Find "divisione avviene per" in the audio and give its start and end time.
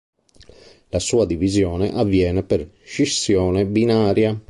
1.27-2.67